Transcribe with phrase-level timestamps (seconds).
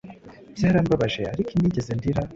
[0.55, 2.21] Byarambabaje, ariko inigeze ndira